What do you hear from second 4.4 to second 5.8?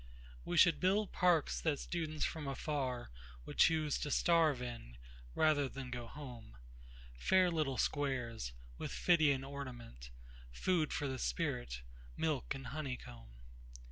in, rather